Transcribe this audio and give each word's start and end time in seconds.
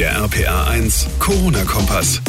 Der 0.00 0.16
RPA 0.16 0.64
1 0.64 1.08
Corona-Kompass. 1.18 2.22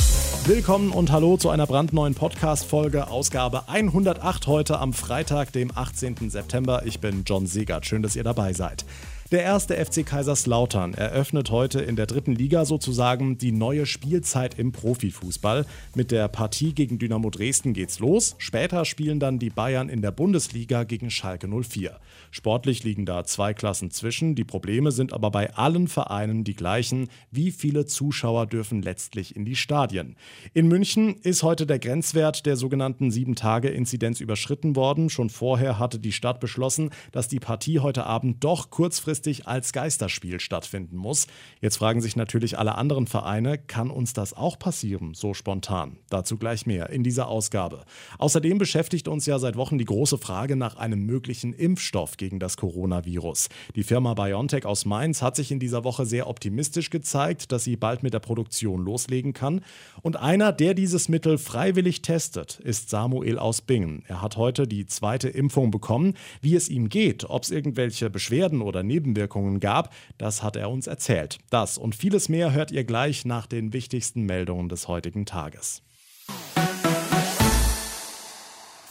Willkommen 0.45 0.91
und 0.91 1.09
hallo 1.09 1.37
zu 1.37 1.49
einer 1.49 1.65
brandneuen 1.65 2.15
Podcast-Folge, 2.15 3.07
Ausgabe 3.07 3.69
108 3.69 4.45
heute 4.45 4.77
am 4.77 4.91
Freitag, 4.91 5.53
dem 5.53 5.71
18. 5.73 6.29
September. 6.29 6.81
Ich 6.85 6.99
bin 6.99 7.23
John 7.25 7.47
Segert. 7.47 7.85
Schön, 7.85 8.01
dass 8.01 8.17
ihr 8.17 8.25
dabei 8.25 8.51
seid. 8.51 8.83
Der 9.31 9.43
erste 9.43 9.77
FC 9.77 10.05
Kaiserslautern 10.05 10.93
eröffnet 10.93 11.51
heute 11.51 11.79
in 11.79 11.95
der 11.95 12.05
dritten 12.05 12.35
Liga 12.35 12.65
sozusagen 12.65 13.37
die 13.37 13.53
neue 13.53 13.85
Spielzeit 13.85 14.59
im 14.59 14.73
Profifußball. 14.73 15.65
Mit 15.95 16.11
der 16.11 16.27
Partie 16.27 16.73
gegen 16.73 16.99
Dynamo 16.99 17.29
Dresden 17.29 17.71
geht's 17.71 17.99
los. 17.99 18.35
Später 18.39 18.83
spielen 18.83 19.21
dann 19.21 19.39
die 19.39 19.49
Bayern 19.49 19.87
in 19.87 20.01
der 20.01 20.11
Bundesliga 20.11 20.83
gegen 20.83 21.09
Schalke 21.09 21.47
04. 21.47 21.97
Sportlich 22.29 22.83
liegen 22.83 23.05
da 23.05 23.23
zwei 23.23 23.53
Klassen 23.53 23.89
zwischen. 23.89 24.35
Die 24.35 24.43
Probleme 24.43 24.91
sind 24.91 25.13
aber 25.13 25.31
bei 25.31 25.53
allen 25.53 25.87
Vereinen 25.87 26.43
die 26.43 26.55
gleichen. 26.55 27.07
Wie 27.31 27.51
viele 27.51 27.85
Zuschauer 27.85 28.47
dürfen 28.47 28.81
letztlich 28.81 29.37
in 29.37 29.45
die 29.45 29.55
Stadien? 29.55 30.17
In 30.53 30.67
München 30.67 31.15
ist 31.23 31.41
heute 31.41 31.65
der 31.65 31.79
Grenzwert 31.79 32.45
der 32.45 32.57
sogenannten 32.57 33.11
7-Tage-Inzidenz 33.11 34.19
überschritten 34.19 34.75
worden. 34.75 35.09
Schon 35.09 35.29
vorher 35.29 35.79
hatte 35.79 35.99
die 35.99 36.11
Stadt 36.11 36.41
beschlossen, 36.41 36.89
dass 37.13 37.29
die 37.29 37.39
Partie 37.39 37.79
heute 37.79 38.05
Abend 38.05 38.43
doch 38.43 38.71
kurzfristig 38.71 39.20
kurzfristig 39.21 39.47
als 39.47 39.73
Geisterspiel 39.73 40.39
stattfinden 40.39 40.97
muss. 40.97 41.27
Jetzt 41.61 41.77
fragen 41.77 42.01
sich 42.01 42.15
natürlich 42.15 42.57
alle 42.57 42.75
anderen 42.75 43.07
Vereine, 43.07 43.57
kann 43.57 43.91
uns 43.91 44.13
das 44.13 44.33
auch 44.33 44.57
passieren, 44.57 45.13
so 45.13 45.33
spontan? 45.33 45.97
Dazu 46.09 46.37
gleich 46.37 46.65
mehr 46.65 46.89
in 46.89 47.03
dieser 47.03 47.27
Ausgabe. 47.27 47.83
Außerdem 48.17 48.57
beschäftigt 48.57 49.07
uns 49.07 49.25
ja 49.25 49.37
seit 49.37 49.55
Wochen 49.55 49.77
die 49.77 49.85
große 49.85 50.17
Frage 50.17 50.55
nach 50.55 50.75
einem 50.75 51.05
möglichen 51.05 51.53
Impfstoff 51.53 52.17
gegen 52.17 52.39
das 52.39 52.57
Coronavirus. 52.57 53.49
Die 53.75 53.83
Firma 53.83 54.13
BioNTech 54.15 54.65
aus 54.65 54.85
Mainz 54.85 55.21
hat 55.21 55.35
sich 55.35 55.51
in 55.51 55.59
dieser 55.59 55.83
Woche 55.83 56.05
sehr 56.05 56.27
optimistisch 56.27 56.89
gezeigt, 56.89 57.51
dass 57.51 57.63
sie 57.63 57.75
bald 57.75 58.01
mit 58.03 58.13
der 58.13 58.19
Produktion 58.19 58.83
loslegen 58.83 59.33
kann. 59.33 59.61
Und 60.01 60.17
einer, 60.17 60.51
der 60.51 60.73
dieses 60.73 61.09
Mittel 61.09 61.37
freiwillig 61.37 62.01
testet, 62.01 62.59
ist 62.59 62.89
Samuel 62.89 63.37
aus 63.37 63.61
Bingen. 63.61 64.03
Er 64.07 64.21
hat 64.21 64.37
heute 64.37 64.67
die 64.67 64.85
zweite 64.87 65.29
Impfung 65.29 65.69
bekommen. 65.69 66.15
Wie 66.41 66.55
es 66.55 66.69
ihm 66.69 66.89
geht, 66.89 67.29
ob 67.29 67.43
es 67.43 67.51
irgendwelche 67.51 68.09
Beschwerden 68.09 68.61
oder 68.61 68.83
Nebenwirkungen 68.83 69.10
Nebenwirkungen 69.11 69.59
gab. 69.59 69.93
Das 70.17 70.43
hat 70.43 70.55
er 70.55 70.69
uns 70.69 70.87
erzählt. 70.87 71.37
Das 71.49 71.77
und 71.77 71.95
vieles 71.95 72.29
mehr 72.29 72.53
hört 72.53 72.71
ihr 72.71 72.83
gleich 72.83 73.25
nach 73.25 73.45
den 73.45 73.73
wichtigsten 73.73 74.23
Meldungen 74.23 74.69
des 74.69 74.87
heutigen 74.87 75.25
Tages. 75.25 75.83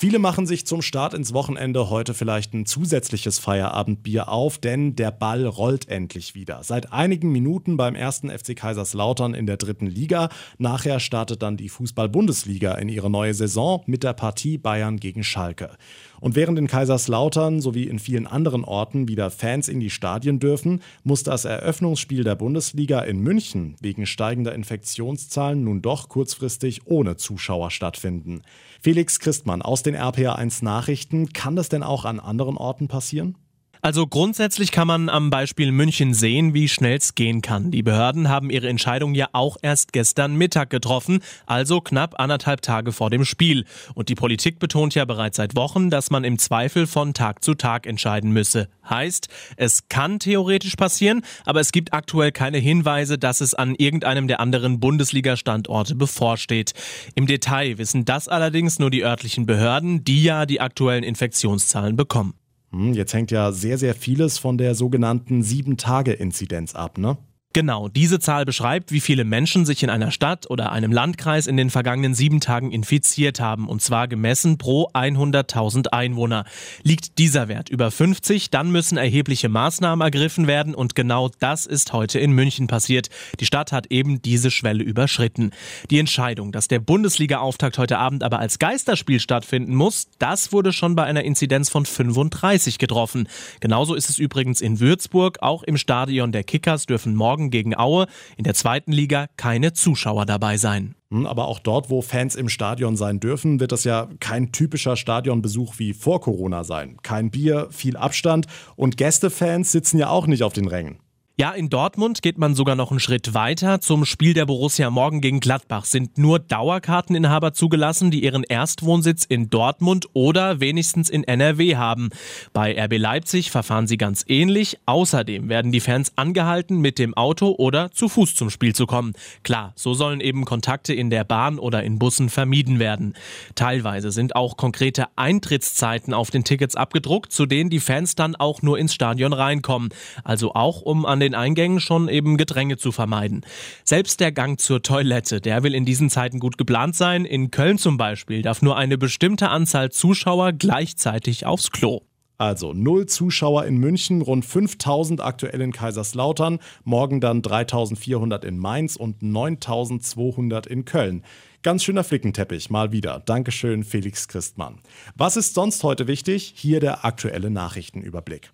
Viele 0.01 0.19
machen 0.19 0.47
sich 0.47 0.65
zum 0.65 0.81
Start 0.81 1.13
ins 1.13 1.35
Wochenende 1.35 1.91
heute 1.91 2.15
vielleicht 2.15 2.55
ein 2.55 2.65
zusätzliches 2.65 3.39
Feierabendbier 3.39 4.31
auf, 4.31 4.57
denn 4.57 4.97
der 4.97 5.11
Ball 5.11 5.45
rollt 5.45 5.89
endlich 5.91 6.35
wieder. 6.35 6.63
Seit 6.63 6.91
einigen 6.91 7.31
Minuten 7.31 7.77
beim 7.77 7.95
ersten 7.95 8.31
FC 8.31 8.57
Kaiserslautern 8.57 9.35
in 9.35 9.45
der 9.45 9.59
dritten 9.59 9.87
Liga. 9.87 10.31
Nachher 10.57 11.01
startet 11.01 11.43
dann 11.43 11.59
die 11.59 11.69
Fußball-Bundesliga 11.69 12.77
in 12.77 12.89
ihre 12.89 13.11
neue 13.11 13.35
Saison 13.35 13.83
mit 13.85 14.03
der 14.03 14.15
Partie 14.15 14.57
Bayern 14.57 15.01
gegen 15.01 15.23
Schalke. 15.23 15.77
Und 16.19 16.35
während 16.35 16.59
in 16.59 16.67
Kaiserslautern 16.67 17.61
sowie 17.61 17.85
in 17.85 17.99
vielen 17.99 18.27
anderen 18.27 18.65
Orten 18.65 19.07
wieder 19.07 19.31
Fans 19.31 19.69
in 19.69 19.81
die 19.81 19.91
Stadien 19.91 20.39
dürfen, 20.39 20.81
muss 21.03 21.25
das 21.25 21.45
Eröffnungsspiel 21.45 22.25
der 22.25 22.37
Bundesliga 22.37 23.01
in 23.01 23.21
München 23.21 23.77
wegen 23.83 24.07
steigender 24.07 24.55
Infektionszahlen 24.55 25.63
nun 25.63 25.83
doch 25.83 26.09
kurzfristig 26.09 26.87
ohne 26.87 27.17
Zuschauer 27.17 27.71
stattfinden. 27.71 28.41
Felix 28.83 29.19
Christmann 29.19 29.61
aus 29.61 29.83
den 29.91 30.01
RPA1 30.01 30.65
Nachrichten, 30.65 31.33
kann 31.33 31.57
das 31.57 31.69
denn 31.69 31.83
auch 31.83 32.05
an 32.05 32.21
anderen 32.21 32.57
Orten 32.57 32.89
passieren? 32.89 33.37
Also 33.83 34.07
grundsätzlich 34.07 34.73
kann 34.73 34.87
man 34.87 35.09
am 35.09 35.31
Beispiel 35.31 35.73
München 35.73 36.13
sehen, 36.13 36.53
wie 36.53 36.69
schnell 36.69 36.99
es 36.99 37.15
gehen 37.15 37.41
kann. 37.41 37.71
Die 37.71 37.83
Behörden 37.83 38.29
haben 38.29 38.51
ihre 38.51 38.69
Entscheidung 38.69 39.15
ja 39.15 39.29
auch 39.33 39.57
erst 39.63 39.95
gestern 39.95 40.37
Mittag 40.37 40.69
getroffen, 40.69 41.21
also 41.47 41.81
knapp 41.81 42.21
anderthalb 42.21 42.61
Tage 42.61 42.93
vor 42.93 43.09
dem 43.09 43.25
Spiel. 43.25 43.65
Und 43.95 44.11
die 44.11 44.15
Politik 44.15 44.59
betont 44.59 44.95
ja 44.95 45.07
bereits 45.07 45.39
seit 45.39 45.57
Wochen, 45.57 45.89
dass 45.89 46.11
man 46.11 46.25
im 46.25 46.39
Zweifel 46.39 46.87
von 46.87 47.15
Tag 47.15 47.43
zu 47.43 47.55
Tag 47.55 47.87
entscheiden 47.87 48.33
müsse. 48.33 48.69
Heißt, 48.89 49.29
es 49.57 49.89
kann 49.89 50.19
theoretisch 50.19 50.77
passieren, 50.77 51.23
aber 51.47 51.61
es 51.61 51.73
gibt 51.73 51.95
aktuell 51.95 52.33
keine 52.33 52.59
Hinweise, 52.59 53.17
dass 53.17 53.41
es 53.41 53.55
an 53.55 53.75
irgendeinem 53.77 54.29
der 54.29 54.41
anderen 54.41 54.79
Bundesliga-Standorte 54.81 55.95
bevorsteht. 55.95 56.75
Im 57.15 57.27
Detail 57.27 57.79
wissen 57.79 58.05
das 58.05 58.29
allerdings 58.29 58.79
nur 58.79 58.91
die 58.91 59.05
örtlichen 59.05 59.47
Behörden, 59.47 60.05
die 60.05 60.23
ja 60.23 60.45
die 60.45 60.61
aktuellen 60.61 61.05
Infektionszahlen 61.05 61.97
bekommen. 61.97 62.35
Hm, 62.73 62.95
jetzt 62.95 63.15
hängt 63.15 63.31
ja 63.31 63.53
sehr, 63.53 63.79
sehr 63.79 63.95
vieles 63.95 64.39
von 64.39 64.59
der 64.59 64.75
sogenannten 64.75 65.43
Sieben-Tage-Inzidenz 65.43 66.75
ab, 66.75 66.99
ne? 66.99 67.19
Genau, 67.53 67.89
diese 67.89 68.21
Zahl 68.21 68.45
beschreibt, 68.45 68.93
wie 68.93 69.01
viele 69.01 69.25
Menschen 69.25 69.67
sich 69.67 69.83
in 69.83 69.91
einer 69.91 70.13
Stadt 70.13 70.49
oder 70.49 70.71
einem 70.71 70.93
Landkreis 70.93 71.49
in 71.49 71.57
den 71.57 71.69
vergangenen 71.69 72.15
sieben 72.15 72.39
Tagen 72.39 72.71
infiziert 72.71 73.41
haben, 73.41 73.69
und 73.69 73.83
zwar 73.83 74.07
gemessen 74.07 74.57
pro 74.57 74.89
100.000 74.95 75.89
Einwohner. 75.89 76.45
Liegt 76.85 77.19
dieser 77.19 77.49
Wert 77.49 77.69
über 77.69 77.91
50, 77.91 78.51
dann 78.51 78.71
müssen 78.71 78.97
erhebliche 78.97 79.49
Maßnahmen 79.49 80.01
ergriffen 80.01 80.47
werden, 80.47 80.77
und 80.77 80.95
genau 80.95 81.29
das 81.41 81.67
ist 81.67 81.93
heute 81.93 82.21
in 82.21 82.31
München 82.31 82.69
passiert. 82.69 83.09
Die 83.41 83.47
Stadt 83.47 83.73
hat 83.73 83.89
eben 83.89 84.23
diese 84.23 84.53
Schwelle 84.53 84.85
überschritten. 84.85 85.51
Die 85.91 85.99
Entscheidung, 85.99 86.53
dass 86.53 86.69
der 86.69 86.79
Bundesliga-Auftakt 86.79 87.79
heute 87.79 87.99
Abend 87.99 88.23
aber 88.23 88.39
als 88.39 88.61
Geisterspiel 88.61 89.19
stattfinden 89.19 89.75
muss, 89.75 90.07
das 90.21 90.53
wurde 90.53 90.73
schon 90.73 90.95
bei 90.95 91.03
einer 91.03 91.25
Inzidenz 91.25 91.69
von 91.69 91.85
35 91.85 92.79
getroffen. 92.79 93.29
Genauso 93.59 93.97
ist 93.97 94.09
es 94.09 94.21
übrigens 94.21 94.61
in 94.61 94.79
Würzburg, 94.79 95.39
auch 95.41 95.65
im 95.65 95.77
Stadion 95.77 96.31
der 96.31 96.45
Kickers 96.45 96.87
dürfen 96.87 97.17
morgen 97.17 97.40
morgen 97.41 97.51
gegen 97.51 97.77
Aue 97.77 98.07
in 98.37 98.45
der 98.45 98.55
zweiten 98.55 98.93
Liga 98.93 99.27
keine 99.37 99.73
Zuschauer 99.73 100.27
dabei 100.27 100.59
sein. 100.59 100.95
Hm, 101.11 101.27
aber 101.27 101.49
auch 101.49 101.59
dort, 101.59 101.91
wo 101.91 102.03
Fans 102.03 102.37
im 102.37 102.49
Stadion 102.49 102.97
sein 102.97 103.19
dürfen, 103.19 103.61
wird 103.61 103.73
das 103.73 103.85
ja 103.85 104.09
kein 104.21 104.53
typischer 104.53 104.97
Stadionbesuch 104.97 105.79
wie 105.79 105.95
vor 105.95 106.21
Corona 106.21 106.65
sein. 106.65 106.99
Kein 107.03 107.31
Bier, 107.31 107.69
viel 107.71 107.97
Abstand 107.97 108.47
und 108.77 108.97
Gästefans 108.97 109.73
sitzen 109.73 109.99
ja 109.99 110.09
auch 110.09 110.27
nicht 110.27 110.43
auf 110.43 110.53
den 110.53 110.69
Rängen. 110.69 110.99
Ja, 111.39 111.53
in 111.53 111.71
Dortmund 111.71 112.21
geht 112.21 112.37
man 112.37 112.55
sogar 112.55 112.77
noch 112.77 112.91
einen 112.91 113.01
Schritt 113.01 113.33
weiter. 113.33 113.81
Zum 113.81 114.05
Spiel 114.05 114.35
der 114.35 114.45
Borussia 114.45 114.91
morgen 114.91 115.23
gegen 115.23 115.41
Gladbach 115.41 115.87
sind 115.87 116.19
nur 116.19 116.39
Dauerkarteninhaber 116.39 117.55
zugelassen, 117.55 118.11
die 118.11 118.23
ihren 118.23 118.43
Erstwohnsitz 118.43 119.25
in 119.25 119.49
Dortmund 119.49 120.07
oder 120.13 120.61
wenigstens 120.61 121.09
in 121.09 121.25
NRW 121.25 121.77
haben. 121.77 122.11
Bei 122.53 122.79
RB 122.79 122.99
Leipzig 122.99 123.51
verfahren 123.51 123.87
sie 123.87 123.97
ganz 123.97 124.23
ähnlich. 124.29 124.81
Außerdem 124.85 125.49
werden 125.49 125.73
die 125.73 125.81
Fans 125.81 126.13
angehalten, 126.17 126.79
mit 126.79 126.99
dem 126.99 127.15
Auto 127.15 127.55
oder 127.57 127.91
zu 127.91 128.11
Fuß 128.11 128.35
zum 128.35 128.51
Spiel 128.51 128.75
zu 128.75 128.85
kommen. 128.85 129.15
Klar, 129.43 129.73
so 129.77 129.95
sollen 129.95 130.21
eben 130.21 130.45
Kontakte 130.45 130.93
in 130.93 131.09
der 131.09 131.25
Bahn 131.25 131.59
oder 131.59 131.83
in 131.85 131.99
Bussen 131.99 132.29
vermieden 132.29 132.79
werden. 132.79 133.15
Teilweise 133.55 134.11
sind 134.11 134.37
auch 134.37 134.59
konkrete 134.59 135.07
Eintrittszeiten 135.17 136.13
auf 136.13 136.31
den 136.31 136.45
Tickets 136.45 136.77
abgedruckt, 136.77 137.33
zu 137.33 137.47
denen 137.47 137.71
die 137.71 137.81
Fans 137.81 138.15
dann 138.15 138.37
auch 138.37 138.61
nur 138.61 138.79
ins 138.79 138.93
Stadion 138.93 139.33
reinkommen. 139.33 139.89
Also 140.23 140.53
auch 140.55 140.83
um 140.83 141.07
an 141.07 141.21
den 141.21 141.30
den 141.31 141.35
Eingängen 141.35 141.81
schon 141.81 142.09
eben 142.09 142.37
Gedränge 142.37 142.77
zu 142.77 142.93
vermeiden. 142.93 143.43
Selbst 143.85 144.21
der 144.21 144.33
Gang 144.33 144.59
zur 144.59 144.83
Toilette, 144.83 145.41
der 145.41 145.63
will 145.63 145.75
in 145.75 145.85
diesen 145.85 146.11
Zeiten 146.11 146.41
gut 146.41 146.59
geplant 146.59 146.97
sein. 146.97 147.25
In 147.25 147.51
Köln 147.51 147.79
zum 147.79 147.97
Beispiel 147.97 148.43
darf 148.43 148.63
nur 148.63 148.77
eine 148.77 148.99
bestimmte 148.99 149.49
Anzahl 149.49 149.91
Zuschauer 149.91 150.53
gleichzeitig 150.53 151.47
aufs 151.47 151.71
Klo. 151.71 152.03
Also 152.37 152.73
null 152.73 153.05
Zuschauer 153.05 153.67
in 153.67 153.77
München, 153.77 154.23
rund 154.23 154.47
5000 154.47 155.21
aktuell 155.21 155.61
in 155.61 155.73
Kaiserslautern, 155.73 156.59
morgen 156.85 157.21
dann 157.21 157.43
3400 157.43 158.47
in 158.47 158.59
Mainz 158.59 158.97
und 158.97 159.23
9200 159.23 160.67
in 160.67 160.87
Köln. 160.87 161.23
Ganz 161.63 161.85
schöner 161.85 162.03
Flickenteppich, 162.03 162.71
mal 162.71 162.93
wieder. 162.93 163.21
Dankeschön, 163.27 163.85
Felix 163.85 164.27
Christmann. 164.27 164.79
Was 165.15 165.37
ist 165.37 165.53
sonst 165.53 165.85
heute 165.85 166.07
wichtig? 166.07 166.55
Hier 166.57 166.81
der 166.81 167.05
aktuelle 167.05 167.51
Nachrichtenüberblick. 167.51 168.51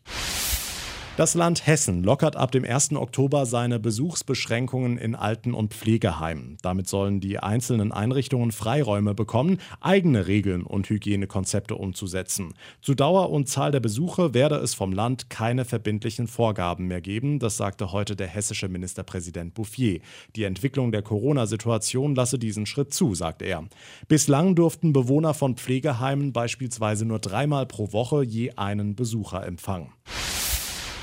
Das 1.17 1.33
Land 1.33 1.67
Hessen 1.67 2.05
lockert 2.05 2.37
ab 2.37 2.53
dem 2.53 2.63
1. 2.63 2.93
Oktober 2.93 3.47
seine 3.47 3.79
Besuchsbeschränkungen 3.79 4.99
in 4.99 5.15
Alten- 5.15 5.55
und 5.55 5.73
Pflegeheimen. 5.73 6.59
Damit 6.61 6.89
sollen 6.89 7.21
die 7.21 7.39
einzelnen 7.39 7.91
Einrichtungen 7.91 8.53
Freiräume 8.53 9.15
bekommen, 9.15 9.57
eigene 9.81 10.27
Regeln 10.27 10.63
und 10.63 10.91
Hygienekonzepte 10.91 11.75
umzusetzen. 11.75 12.53
Zu 12.83 12.95
Dauer 12.95 13.31
und 13.31 13.49
Zahl 13.49 13.71
der 13.71 13.81
Besuche 13.81 14.35
werde 14.35 14.57
es 14.57 14.75
vom 14.75 14.93
Land 14.93 15.31
keine 15.31 15.65
verbindlichen 15.65 16.27
Vorgaben 16.27 16.87
mehr 16.87 17.01
geben, 17.01 17.39
das 17.39 17.57
sagte 17.57 17.93
heute 17.93 18.15
der 18.15 18.27
hessische 18.27 18.69
Ministerpräsident 18.69 19.55
Bouffier. 19.55 20.01
Die 20.37 20.45
Entwicklung 20.45 20.93
der 20.93 21.01
Corona-Situation 21.01 22.15
lasse 22.15 22.39
diesen 22.39 22.67
Schritt 22.67 22.93
zu, 22.93 23.15
sagt 23.15 23.41
er. 23.41 23.65
Bislang 24.07 24.55
durften 24.55 24.93
Bewohner 24.93 25.33
von 25.33 25.57
Pflegeheimen 25.57 26.35
beispielsweise 26.35 27.07
nur 27.07 27.21
dreimal 27.21 27.65
pro 27.65 27.95
Woche 27.95 28.23
je 28.23 28.53
einen 28.57 28.97
Besucher 28.97 29.47
empfangen. 29.47 29.89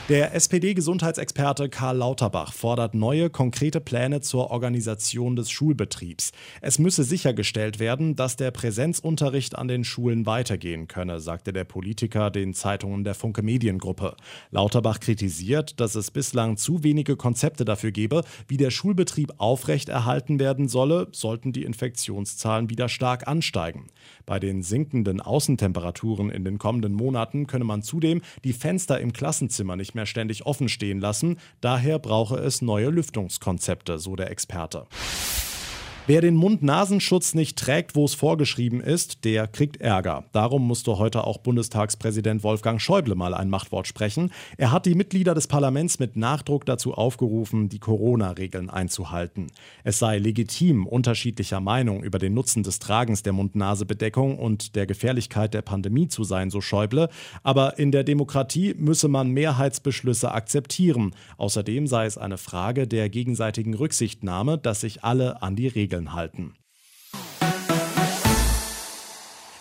Der 0.10 0.36
SPD-Gesundheitsexperte 0.36 1.70
Karl 1.70 1.96
Lauterbach 1.96 2.52
fordert 2.52 2.94
neue, 2.94 3.30
konkrete 3.30 3.80
Pläne 3.80 4.20
zur 4.20 4.52
Organisation 4.52 5.38
des 5.38 5.50
Schulbetriebs. 5.50 6.34
Es 6.60 6.78
müsse 6.78 7.06
sichergestellt 7.06 7.80
werden, 7.80 8.18
dass 8.18 8.36
der 8.36 8.52
Präsenzunterricht 8.52 9.58
an 9.58 9.70
den 9.70 9.86
Schulen 9.86 10.26
weitergehen 10.26 10.90
könne, 10.90 11.22
sagte 11.22 11.54
der 11.54 11.64
Politiker 11.64 12.32
den 12.32 12.54
Zeitungen 12.54 13.06
der 13.06 13.16
Funke 13.16 13.44
Mediengruppe. 13.44 14.18
Lauterbach 14.52 15.00
kritisiert, 15.00 15.80
dass 15.80 15.96
es 15.96 16.12
bislang 16.12 16.58
zu 16.58 16.84
wenige 16.84 17.16
Konzepte 17.16 17.64
dafür 17.64 17.94
gebe, 17.94 18.26
wie 18.50 18.58
der 18.58 18.72
Schulbetrieb 18.72 19.32
aufrechterhalten 19.38 20.38
werden 20.38 20.68
solle, 20.68 21.08
sollten 21.14 21.54
die 21.54 21.64
Infektionszahlen 21.64 22.70
wieder 22.70 22.90
stark 22.90 23.26
ansteigen. 23.26 23.88
Bei 24.26 24.38
den 24.38 24.64
sinkenden 24.64 25.22
Außentemperaturen 25.22 26.30
in 26.30 26.44
den 26.44 26.58
kommenden 26.58 26.94
Monaten 26.94 27.48
könne 27.48 27.64
man 27.64 27.84
zudem 27.84 28.22
die 28.44 28.52
Fenster 28.52 29.00
im 29.00 29.14
Klassenzimmer 29.14 29.78
nicht 29.78 29.93
mehr 29.96 30.06
ständig 30.06 30.46
offen 30.46 30.70
stehen 30.70 31.00
lassen. 31.00 31.38
Daher 31.62 32.00
brauche 32.00 32.38
es 32.38 32.62
neue 32.62 32.90
Lüftungskonzepte, 32.90 34.00
so 34.00 34.16
der 34.16 34.32
Experte. 34.32 34.88
Wer 36.06 36.20
den 36.20 36.36
Mund-Nasenschutz 36.36 37.34
nicht 37.34 37.58
trägt, 37.58 37.96
wo 37.96 38.04
es 38.04 38.14
vorgeschrieben 38.14 38.82
ist, 38.82 39.24
der 39.24 39.48
kriegt 39.48 39.78
Ärger. 39.78 40.26
Darum 40.34 40.68
musste 40.68 40.98
heute 40.98 41.26
auch 41.26 41.38
Bundestagspräsident 41.38 42.44
Wolfgang 42.44 42.82
Schäuble 42.82 43.16
mal 43.16 43.34
ein 43.34 43.50
Machtwort 43.50 43.88
sprechen. 43.88 44.30
Er 44.58 44.74
hat 44.74 44.86
die 44.86 44.96
Mitglieder 44.96 45.34
des 45.34 45.48
Parlaments 45.48 46.00
mit 46.00 46.18
Nachdruck 46.18 46.66
dazu 46.66 46.94
aufgerufen, 46.94 47.70
die 47.70 47.80
Corona-Regeln 47.80 48.70
einzuhalten. 48.70 49.48
Es 49.86 49.98
sei 49.98 50.18
legitim, 50.18 50.88
unterschiedlicher 50.88 51.62
Meinung 51.62 52.04
über 52.04 52.20
den 52.20 52.34
Nutzen 52.34 52.64
des 52.64 52.80
Tragens 52.80 53.24
der 53.24 53.32
Mund-Nase-Bedeckung 53.32 54.38
und 54.38 54.76
der 54.76 54.86
Gefährlichkeit 54.86 55.54
der 55.54 55.62
Pandemie 55.62 56.10
zu 56.10 56.26
sein, 56.26 56.50
so 56.50 56.60
Schäuble. 56.60 57.08
Aber 57.44 57.80
in 57.80 57.94
der 57.94 58.04
Demokratie 58.04 58.74
müsse 58.78 59.08
man 59.08 59.30
Mehrheitsbeschlüsse 59.30 60.34
akzeptieren. 60.34 61.16
Außerdem 61.38 61.88
sei 61.88 62.08
es 62.08 62.18
eine 62.18 62.38
Frage 62.38 62.90
der 62.90 63.08
gegenseitigen 63.08 63.74
Rücksichtnahme, 63.74 64.58
dass 64.58 64.82
sich 64.82 65.06
alle 65.06 65.42
an 65.42 65.56
die 65.56 65.70
Regeln 65.70 65.93
Regeln 65.94 66.14
halten. 66.14 66.63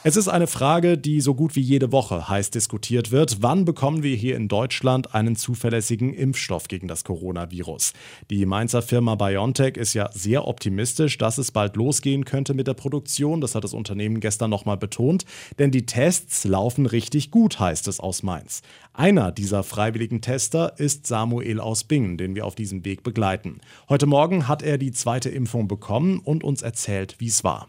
Es 0.05 0.17
ist 0.17 0.27
eine 0.27 0.49
Frage, 0.49 0.99
die 0.99 1.21
so 1.21 1.33
gut 1.33 1.55
wie 1.55 1.61
jede 1.61 1.93
Woche 1.93 2.29
heiß 2.29 2.51
diskutiert 2.51 3.13
wird. 3.13 3.41
Wann 3.41 3.65
bekommen 3.65 4.03
wir 4.03 4.17
hier 4.17 4.35
in 4.35 4.49
Deutschland 4.49 5.15
einen 5.15 5.37
zuverlässigen 5.37 6.13
Impfstoff 6.13 6.67
gegen 6.67 6.89
das 6.89 7.05
Coronavirus? 7.05 7.93
Die 8.29 8.45
Mainzer 8.45 8.83
Firma 8.83 9.15
BioNTech 9.15 9.77
ist 9.77 9.95
ja 9.95 10.11
sehr 10.11 10.49
optimistisch, 10.49 11.19
dass 11.19 11.39
es 11.39 11.53
bald 11.53 11.77
losgehen 11.77 12.25
könnte 12.25 12.53
mit 12.53 12.67
der 12.67 12.75
Produktion. 12.75 13.41
Das 13.41 13.55
hat 13.55 13.63
das 13.63 13.75
Unternehmen 13.75 14.19
gestern 14.19 14.51
nochmal 14.51 14.77
betont. 14.77 15.25
Denn 15.61 15.71
die 15.71 15.87
Tests 15.87 16.43
laufen 16.45 16.87
richtig 16.87 17.31
gut, 17.31 17.61
heißt 17.61 17.87
es 17.87 18.01
aus 18.01 18.25
Mainz. 18.25 18.63
Einer 18.93 19.31
dieser 19.31 19.63
freiwilligen 19.63 20.21
Tester 20.21 20.81
ist 20.81 21.07
Samuel 21.07 21.61
aus 21.61 21.85
Bingen, 21.85 22.19
den 22.19 22.35
wir 22.35 22.45
auf 22.45 22.57
diesem 22.57 22.85
Weg 22.85 23.05
begleiten. 23.05 23.61
Heute 23.89 24.07
Morgen 24.07 24.49
hat 24.49 24.65
er 24.65 24.79
die 24.79 24.91
zweite 24.91 25.29
Impfung 25.31 25.69
bekommen 25.69 26.19
und 26.19 26.43
uns 26.43 26.61
erzählt, 26.63 27.15
wie 27.21 27.29
es 27.29 27.45
war. 27.45 27.69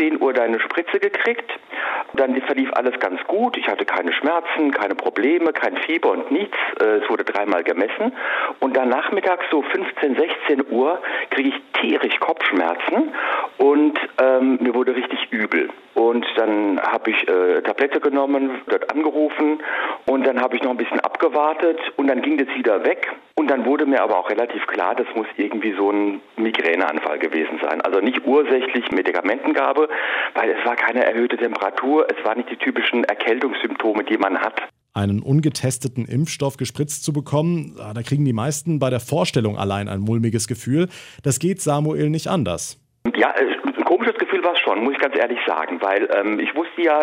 Du 0.00 0.06
hast 0.06 0.12
um 0.12 0.18
10 0.18 0.22
Uhr 0.22 0.32
deine 0.32 0.60
Spritze 0.60 0.98
gekriegt. 0.98 1.50
Dann 2.14 2.40
verlief 2.42 2.70
alles 2.72 2.98
ganz 3.00 3.22
gut. 3.24 3.56
Ich 3.56 3.68
hatte 3.68 3.84
keine 3.84 4.12
Schmerzen, 4.12 4.72
keine 4.72 4.94
Probleme, 4.94 5.52
kein 5.52 5.76
Fieber 5.78 6.10
und 6.12 6.30
nichts. 6.30 6.56
Äh, 6.80 7.02
es 7.02 7.08
wurde 7.10 7.24
dreimal 7.24 7.62
gemessen. 7.62 8.12
Und 8.60 8.76
dann 8.76 8.88
nachmittags 8.88 9.44
so 9.50 9.62
15, 9.62 10.16
16 10.16 10.70
Uhr 10.70 11.00
kriege 11.30 11.50
ich 11.50 11.80
tierisch 11.80 12.18
Kopfschmerzen 12.18 13.14
und 13.58 13.98
ähm, 14.20 14.58
mir 14.60 14.74
wurde 14.74 14.96
richtig 14.96 15.30
übel. 15.30 15.70
Und 15.94 16.24
dann 16.36 16.80
habe 16.80 17.10
ich 17.10 17.28
äh, 17.28 17.62
Tablette 17.62 18.00
genommen, 18.00 18.62
dort 18.68 18.90
angerufen 18.92 19.60
und 20.06 20.26
dann 20.26 20.40
habe 20.40 20.56
ich 20.56 20.62
noch 20.62 20.70
ein 20.70 20.76
bisschen 20.76 21.00
abgewartet 21.00 21.78
und 21.96 22.06
dann 22.06 22.22
ging 22.22 22.38
das 22.38 22.48
wieder 22.56 22.84
weg. 22.84 23.08
Und 23.34 23.50
dann 23.50 23.64
wurde 23.64 23.86
mir 23.86 24.02
aber 24.02 24.18
auch 24.18 24.30
relativ 24.30 24.66
klar, 24.66 24.94
das 24.94 25.06
muss 25.14 25.26
irgendwie 25.36 25.74
so 25.76 25.90
ein 25.90 26.20
Migräneanfall 26.36 27.18
gewesen 27.18 27.58
sein. 27.62 27.80
Also 27.80 28.00
nicht 28.00 28.24
ursächlich 28.24 28.90
Medikamentengabe, 28.90 29.88
weil 30.34 30.50
es 30.50 30.64
war 30.64 30.76
keine 30.76 31.04
erhöhte 31.04 31.36
Temperatur, 31.36 32.06
es 32.08 32.24
waren 32.24 32.38
nicht 32.38 32.50
die 32.50 32.56
typischen 32.56 33.04
Erkältungssymptome, 33.04 34.04
die 34.04 34.18
man 34.18 34.38
hat 34.38 34.62
einen 34.92 35.22
ungetesteten 35.22 36.04
Impfstoff 36.04 36.56
gespritzt 36.56 37.04
zu 37.04 37.12
bekommen, 37.12 37.76
da 37.76 38.02
kriegen 38.02 38.24
die 38.24 38.32
meisten 38.32 38.80
bei 38.80 38.90
der 38.90 39.00
Vorstellung 39.00 39.56
allein 39.56 39.88
ein 39.88 40.00
mulmiges 40.00 40.48
Gefühl. 40.48 40.88
Das 41.22 41.38
geht 41.38 41.60
Samuel 41.62 42.10
nicht 42.10 42.26
anders. 42.26 42.78
Ja, 43.16 43.30
äh, 43.30 43.56
ein 43.76 43.84
komisches 43.84 44.14
Gefühl 44.14 44.42
war 44.44 44.52
es 44.52 44.60
schon, 44.60 44.82
muss 44.82 44.94
ich 44.94 45.00
ganz 45.00 45.16
ehrlich 45.16 45.38
sagen, 45.46 45.80
weil 45.80 46.08
ähm, 46.14 46.38
ich 46.40 46.54
wusste 46.54 46.82
ja, 46.82 47.02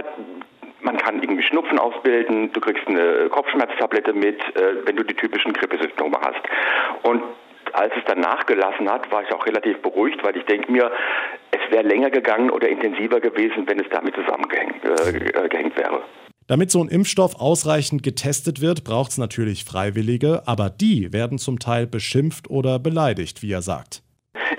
man 0.82 0.98
kann 0.98 1.22
irgendwie 1.22 1.44
Schnupfen 1.44 1.80
ausbilden, 1.80 2.52
du 2.54 2.60
kriegst 2.62 2.88
eine 2.88 3.30
Kopfschmerztablette 3.30 4.14
mit, 4.14 4.40
äh, 4.56 4.86
wenn 4.86 4.96
du 4.96 5.04
die 5.04 5.16
typischen 5.16 5.54
Grippesymptome 5.54 6.18
hast. 6.22 6.42
Und 7.04 7.24
als 7.74 7.94
es 7.98 8.04
dann 8.06 8.20
nachgelassen 8.20 8.90
hat, 8.90 9.12
war 9.12 9.24
ich 9.24 9.32
auch 9.32 9.46
relativ 9.46 9.82
beruhigt, 9.82 10.24
weil 10.24 10.38
ich 10.38 10.44
denke 10.46 10.72
mir, 10.72 10.92
es 11.52 11.72
wäre 11.72 11.84
länger 11.84 12.10
gegangen 12.10 12.50
oder 12.50 12.70
intensiver 12.70 13.20
gewesen, 13.20 13.68
wenn 13.68 13.80
es 13.80 13.88
damit 13.90 14.16
zusammengehängt 14.16 14.84
äh, 14.84 15.78
wäre. 15.78 16.02
Damit 16.48 16.72
so 16.72 16.82
ein 16.82 16.88
Impfstoff 16.88 17.36
ausreichend 17.42 18.04
getestet 18.04 18.62
wird, 18.62 18.86
braucht 18.86 19.12
es 19.12 19.18
natürlich 19.18 19.66
Freiwillige, 19.66 20.44
aber 20.46 20.70
die 20.70 21.12
werden 21.12 21.40
zum 21.40 21.60
Teil 21.60 21.88
beschimpft 21.88 22.50
oder 22.50 22.80
beleidigt, 22.80 23.44
wie 23.44 23.52
er 23.52 23.62
sagt. 23.62 24.02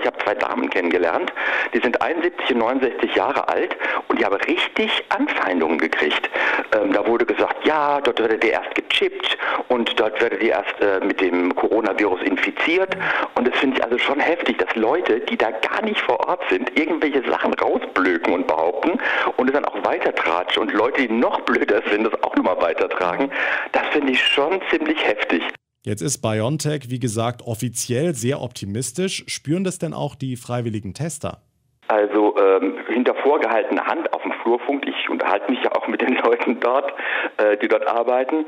Habe 0.09 0.23
zwei 0.23 0.33
Damen 0.33 0.71
kennengelernt, 0.71 1.31
die 1.71 1.79
sind 1.81 2.01
71 2.01 2.55
und 2.55 2.57
69 2.57 3.13
Jahre 3.13 3.47
alt 3.47 3.77
und 4.07 4.19
die 4.19 4.25
haben 4.25 4.37
richtig 4.37 4.89
Anfeindungen 5.09 5.77
gekriegt. 5.77 6.31
Ähm, 6.73 6.93
da 6.93 7.05
wurde 7.05 7.27
gesagt, 7.27 7.63
ja, 7.63 8.01
dort 8.01 8.19
werdet 8.19 8.43
ihr 8.43 8.53
erst 8.53 8.73
gechippt 8.73 9.37
und 9.67 9.99
dort 9.99 10.19
werdet 10.19 10.41
ihr 10.41 10.53
erst 10.53 10.81
äh, 10.81 11.05
mit 11.05 11.21
dem 11.21 11.53
Coronavirus 11.53 12.23
infiziert. 12.23 12.97
Und 13.35 13.47
das 13.47 13.55
finde 13.59 13.77
ich 13.77 13.83
also 13.83 13.99
schon 13.99 14.19
heftig, 14.19 14.57
dass 14.57 14.75
Leute, 14.75 15.19
die 15.19 15.37
da 15.37 15.51
gar 15.51 15.83
nicht 15.83 16.01
vor 16.01 16.19
Ort 16.27 16.41
sind, 16.49 16.75
irgendwelche 16.75 17.21
Sachen 17.29 17.53
rausblöken 17.53 18.33
und 18.33 18.47
behaupten 18.47 18.97
und 19.37 19.47
es 19.47 19.53
dann 19.53 19.65
auch 19.65 19.85
weitertratschen 19.85 20.63
und 20.63 20.73
Leute, 20.73 21.03
die 21.03 21.13
noch 21.13 21.39
blöder 21.45 21.83
sind, 21.91 22.03
das 22.03 22.23
auch 22.23 22.35
nochmal 22.35 22.59
weitertragen. 22.59 23.29
Das 23.73 23.83
finde 23.91 24.13
ich 24.13 24.25
schon 24.25 24.59
ziemlich 24.71 25.05
heftig. 25.05 25.43
Jetzt 25.85 26.01
ist 26.01 26.21
BioNTech, 26.21 26.89
wie 26.89 26.99
gesagt, 26.99 27.41
offiziell 27.41 28.13
sehr 28.13 28.41
optimistisch. 28.41 29.23
Spüren 29.27 29.63
das 29.63 29.79
denn 29.79 29.93
auch 29.93 30.15
die 30.15 30.35
freiwilligen 30.35 30.93
Tester? 30.93 31.41
Also 31.87 32.35
ähm, 32.37 32.75
hinter 32.87 33.15
vorgehaltener 33.15 33.85
Hand 33.85 34.11
auf 34.13 34.21
dem 34.21 34.33
Flurfunk, 34.43 34.85
ich 34.85 35.09
unterhalte 35.09 35.49
mich 35.49 35.63
ja 35.63 35.71
auch 35.75 35.87
mit 35.87 36.01
den 36.01 36.15
Leuten 36.23 36.59
dort, 36.59 36.93
äh, 37.37 37.57
die 37.57 37.69
dort 37.69 37.87
arbeiten, 37.87 38.45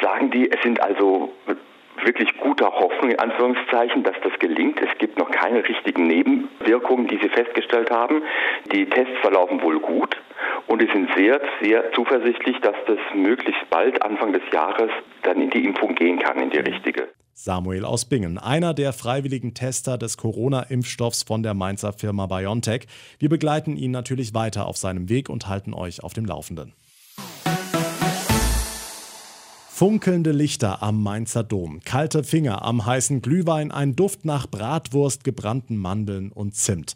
sagen 0.00 0.30
die, 0.30 0.50
es 0.50 0.62
sind 0.62 0.80
also 0.80 1.32
wirklich 2.04 2.36
guter 2.38 2.72
Hoffnung, 2.72 3.10
in 3.10 3.18
Anführungszeichen, 3.18 4.04
dass 4.04 4.16
das 4.22 4.38
gelingt. 4.38 4.80
Es 4.80 4.96
gibt 4.98 5.18
noch 5.18 5.30
keine 5.30 5.66
richtigen 5.68 6.06
Nebenwirkungen, 6.06 7.08
die 7.08 7.18
sie 7.18 7.28
festgestellt 7.28 7.90
haben. 7.90 8.22
Die 8.72 8.88
Tests 8.88 9.18
verlaufen 9.20 9.62
wohl 9.62 9.80
gut 9.80 10.16
und 10.66 10.80
sie 10.80 10.88
sind 10.92 11.08
sehr, 11.16 11.40
sehr 11.62 11.92
zuversichtlich, 11.92 12.56
dass 12.60 12.76
das 12.86 12.98
möglichst 13.14 13.68
bald, 13.70 14.02
Anfang 14.02 14.32
des 14.32 14.42
Jahres, 14.52 14.90
dann 15.22 15.40
in 15.40 15.50
die 15.50 15.64
Impfung 15.64 15.94
gehen 15.94 16.18
kann, 16.18 16.40
in 16.40 16.50
die 16.50 16.58
richtige. 16.58 17.08
Samuel 17.34 17.84
aus 17.84 18.04
Bingen, 18.04 18.38
einer 18.38 18.74
der 18.74 18.92
freiwilligen 18.92 19.54
Tester 19.54 19.98
des 19.98 20.16
Corona-Impfstoffs 20.16 21.22
von 21.22 21.42
der 21.42 21.54
Mainzer 21.54 21.92
Firma 21.92 22.26
BioNTech. 22.26 22.86
Wir 23.18 23.28
begleiten 23.28 23.76
ihn 23.76 23.90
natürlich 23.90 24.34
weiter 24.34 24.66
auf 24.66 24.76
seinem 24.76 25.08
Weg 25.08 25.28
und 25.28 25.48
halten 25.48 25.74
euch 25.74 26.04
auf 26.04 26.12
dem 26.12 26.26
Laufenden. 26.26 26.74
Funkelnde 29.68 30.30
Lichter 30.30 30.82
am 30.82 31.02
Mainzer 31.02 31.42
Dom, 31.42 31.80
kalte 31.84 32.22
Finger 32.22 32.62
am 32.62 32.86
heißen 32.86 33.22
Glühwein, 33.22 33.72
ein 33.72 33.96
Duft 33.96 34.24
nach 34.24 34.46
Bratwurst, 34.46 35.24
gebrannten 35.24 35.76
Mandeln 35.76 36.30
und 36.30 36.54
Zimt. 36.54 36.94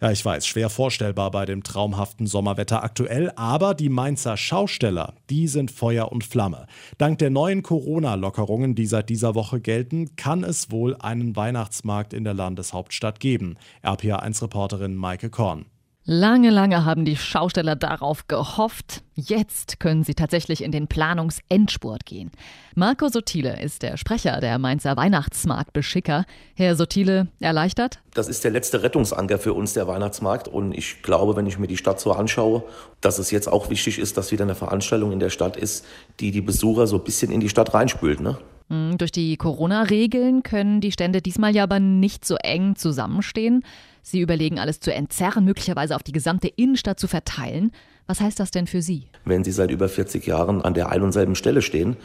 Ja, 0.00 0.12
ich 0.12 0.24
weiß, 0.24 0.46
schwer 0.46 0.70
vorstellbar 0.70 1.32
bei 1.32 1.44
dem 1.44 1.64
traumhaften 1.64 2.28
Sommerwetter 2.28 2.84
aktuell, 2.84 3.32
aber 3.34 3.74
die 3.74 3.88
Mainzer 3.88 4.36
Schausteller, 4.36 5.14
die 5.28 5.48
sind 5.48 5.72
Feuer 5.72 6.12
und 6.12 6.22
Flamme. 6.22 6.68
Dank 6.98 7.18
der 7.18 7.30
neuen 7.30 7.64
Corona-Lockerungen, 7.64 8.76
die 8.76 8.86
seit 8.86 9.08
dieser 9.08 9.34
Woche 9.34 9.60
gelten, 9.60 10.14
kann 10.14 10.44
es 10.44 10.70
wohl 10.70 10.94
einen 11.00 11.34
Weihnachtsmarkt 11.34 12.12
in 12.12 12.22
der 12.22 12.34
Landeshauptstadt 12.34 13.18
geben. 13.18 13.56
RPA1-Reporterin 13.82 14.94
Maike 14.94 15.30
Korn. 15.30 15.66
Lange, 16.10 16.48
lange 16.48 16.86
haben 16.86 17.04
die 17.04 17.16
Schausteller 17.16 17.76
darauf 17.76 18.28
gehofft. 18.28 19.02
Jetzt 19.14 19.78
können 19.78 20.04
sie 20.04 20.14
tatsächlich 20.14 20.64
in 20.64 20.72
den 20.72 20.86
Planungsendspurt 20.86 22.06
gehen. 22.06 22.30
Marco 22.74 23.08
Sotile 23.08 23.60
ist 23.60 23.82
der 23.82 23.98
Sprecher 23.98 24.40
der 24.40 24.58
Mainzer 24.58 24.96
Weihnachtsmarktbeschicker. 24.96 26.24
Herr 26.54 26.76
Sotile, 26.76 27.28
erleichtert? 27.40 27.98
Das 28.14 28.26
ist 28.26 28.42
der 28.42 28.52
letzte 28.52 28.82
Rettungsanker 28.82 29.38
für 29.38 29.52
uns, 29.52 29.74
der 29.74 29.86
Weihnachtsmarkt. 29.86 30.48
Und 30.48 30.72
ich 30.72 31.02
glaube, 31.02 31.36
wenn 31.36 31.44
ich 31.44 31.58
mir 31.58 31.66
die 31.66 31.76
Stadt 31.76 32.00
so 32.00 32.12
anschaue, 32.12 32.64
dass 33.02 33.18
es 33.18 33.30
jetzt 33.30 33.46
auch 33.46 33.68
wichtig 33.68 33.98
ist, 33.98 34.16
dass 34.16 34.32
wieder 34.32 34.44
eine 34.44 34.54
Veranstaltung 34.54 35.12
in 35.12 35.20
der 35.20 35.28
Stadt 35.28 35.58
ist, 35.58 35.84
die 36.20 36.30
die 36.30 36.40
Besucher 36.40 36.86
so 36.86 36.96
ein 36.96 37.04
bisschen 37.04 37.30
in 37.30 37.40
die 37.40 37.50
Stadt 37.50 37.74
reinspült. 37.74 38.20
Ne? 38.20 38.38
Hm, 38.70 38.96
durch 38.96 39.12
die 39.12 39.36
Corona-Regeln 39.36 40.42
können 40.42 40.80
die 40.80 40.92
Stände 40.92 41.20
diesmal 41.20 41.54
ja 41.54 41.64
aber 41.64 41.80
nicht 41.80 42.24
so 42.24 42.36
eng 42.36 42.76
zusammenstehen. 42.76 43.62
Sie 44.10 44.20
überlegen, 44.20 44.58
alles 44.58 44.80
zu 44.80 44.92
entzerren, 44.92 45.44
möglicherweise 45.44 45.94
auf 45.94 46.02
die 46.02 46.12
gesamte 46.12 46.48
Innenstadt 46.48 46.98
zu 46.98 47.08
verteilen. 47.08 47.72
Was 48.06 48.20
heißt 48.20 48.40
das 48.40 48.50
denn 48.50 48.66
für 48.66 48.82
Sie? 48.82 49.08
Wenn 49.24 49.44
Sie 49.44 49.52
seit 49.52 49.70
über 49.70 49.88
40 49.88 50.26
Jahren 50.26 50.62
an 50.62 50.74
der 50.74 50.90
einen 50.90 51.04
und 51.04 51.12
selben 51.12 51.34
Stelle 51.34 51.62
stehen 51.62 51.96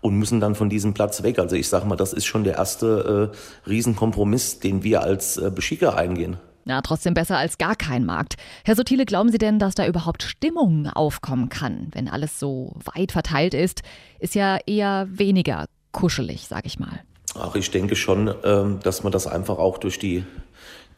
und 0.00 0.16
müssen 0.16 0.40
dann 0.40 0.54
von 0.54 0.68
diesem 0.68 0.94
Platz 0.94 1.22
weg. 1.22 1.38
Also 1.38 1.56
ich 1.56 1.68
sage 1.68 1.86
mal, 1.86 1.96
das 1.96 2.12
ist 2.12 2.26
schon 2.26 2.44
der 2.44 2.56
erste 2.56 3.32
äh, 3.32 3.68
Riesenkompromiss, 3.68 4.60
den 4.60 4.82
wir 4.82 5.02
als 5.02 5.38
äh, 5.38 5.50
Beschicker 5.54 5.96
eingehen. 5.96 6.38
Ja, 6.64 6.80
trotzdem 6.80 7.14
besser 7.14 7.38
als 7.38 7.58
gar 7.58 7.74
kein 7.74 8.04
Markt. 8.04 8.36
Herr 8.64 8.76
Sotile, 8.76 9.04
glauben 9.04 9.30
Sie 9.30 9.38
denn, 9.38 9.58
dass 9.58 9.74
da 9.74 9.86
überhaupt 9.86 10.22
Stimmung 10.22 10.86
aufkommen 10.86 11.48
kann, 11.48 11.88
wenn 11.92 12.08
alles 12.08 12.38
so 12.38 12.76
weit 12.94 13.12
verteilt 13.12 13.54
ist? 13.54 13.82
Ist 14.20 14.34
ja 14.34 14.58
eher 14.66 15.08
weniger 15.10 15.66
kuschelig, 15.90 16.46
sag 16.48 16.66
ich 16.66 16.78
mal. 16.78 17.00
Ach, 17.34 17.54
ich 17.54 17.70
denke 17.70 17.96
schon, 17.96 18.32
ähm, 18.44 18.78
dass 18.82 19.02
man 19.02 19.12
das 19.12 19.26
einfach 19.26 19.58
auch 19.58 19.78
durch 19.78 19.98
die 19.98 20.24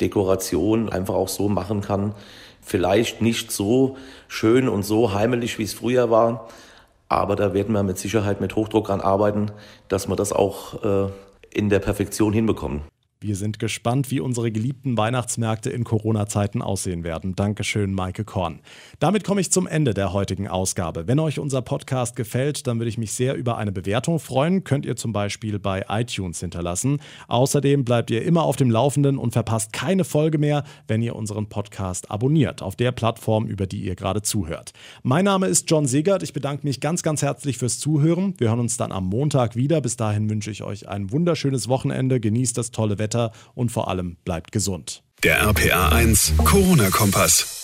Dekoration 0.00 0.88
einfach 0.88 1.14
auch 1.14 1.28
so 1.28 1.48
machen 1.48 1.80
kann. 1.80 2.14
Vielleicht 2.60 3.20
nicht 3.20 3.52
so 3.52 3.96
schön 4.28 4.68
und 4.68 4.84
so 4.84 5.12
heimelig, 5.12 5.58
wie 5.58 5.64
es 5.64 5.74
früher 5.74 6.10
war, 6.10 6.48
aber 7.08 7.36
da 7.36 7.52
werden 7.52 7.74
wir 7.74 7.82
mit 7.82 7.98
Sicherheit 7.98 8.40
mit 8.40 8.56
Hochdruck 8.56 8.86
dran 8.86 9.00
arbeiten, 9.00 9.50
dass 9.88 10.08
wir 10.08 10.16
das 10.16 10.32
auch 10.32 10.82
äh, 10.82 11.10
in 11.50 11.68
der 11.68 11.78
Perfektion 11.78 12.32
hinbekommen. 12.32 12.82
Wir 13.24 13.36
sind 13.36 13.58
gespannt, 13.58 14.10
wie 14.10 14.20
unsere 14.20 14.52
geliebten 14.52 14.98
Weihnachtsmärkte 14.98 15.70
in 15.70 15.84
Corona-Zeiten 15.84 16.60
aussehen 16.60 17.04
werden. 17.04 17.34
Dankeschön, 17.34 17.94
Maike 17.94 18.22
Korn. 18.22 18.60
Damit 18.98 19.24
komme 19.24 19.40
ich 19.40 19.50
zum 19.50 19.66
Ende 19.66 19.94
der 19.94 20.12
heutigen 20.12 20.46
Ausgabe. 20.46 21.06
Wenn 21.06 21.18
euch 21.18 21.38
unser 21.38 21.62
Podcast 21.62 22.16
gefällt, 22.16 22.66
dann 22.66 22.78
würde 22.78 22.90
ich 22.90 22.98
mich 22.98 23.12
sehr 23.12 23.34
über 23.34 23.56
eine 23.56 23.72
Bewertung 23.72 24.18
freuen. 24.18 24.62
Könnt 24.62 24.84
ihr 24.84 24.96
zum 24.96 25.14
Beispiel 25.14 25.58
bei 25.58 25.86
iTunes 25.88 26.40
hinterlassen. 26.40 27.00
Außerdem 27.26 27.86
bleibt 27.86 28.10
ihr 28.10 28.22
immer 28.26 28.42
auf 28.42 28.56
dem 28.56 28.70
Laufenden 28.70 29.16
und 29.16 29.32
verpasst 29.32 29.72
keine 29.72 30.04
Folge 30.04 30.36
mehr, 30.36 30.62
wenn 30.86 31.00
ihr 31.00 31.16
unseren 31.16 31.48
Podcast 31.48 32.10
abonniert, 32.10 32.60
auf 32.60 32.76
der 32.76 32.92
Plattform, 32.92 33.46
über 33.46 33.66
die 33.66 33.80
ihr 33.80 33.94
gerade 33.94 34.20
zuhört. 34.20 34.74
Mein 35.02 35.24
Name 35.24 35.46
ist 35.46 35.70
John 35.70 35.86
Segert. 35.86 36.22
Ich 36.22 36.34
bedanke 36.34 36.66
mich 36.66 36.78
ganz, 36.78 37.02
ganz 37.02 37.22
herzlich 37.22 37.56
fürs 37.56 37.78
Zuhören. 37.78 38.34
Wir 38.36 38.48
hören 38.50 38.60
uns 38.60 38.76
dann 38.76 38.92
am 38.92 39.06
Montag 39.06 39.56
wieder. 39.56 39.80
Bis 39.80 39.96
dahin 39.96 40.28
wünsche 40.28 40.50
ich 40.50 40.62
euch 40.62 40.90
ein 40.90 41.10
wunderschönes 41.10 41.68
Wochenende. 41.68 42.20
Genießt 42.20 42.58
das 42.58 42.70
tolle 42.70 42.98
Wetter 42.98 43.13
weiter 43.14 43.32
und 43.54 43.70
vor 43.70 43.88
allem 43.88 44.16
bleibt 44.24 44.52
gesund. 44.52 45.02
Der 45.22 45.40
RPA 45.40 45.88
1 45.88 46.34
Corona-Kompass. 46.44 47.63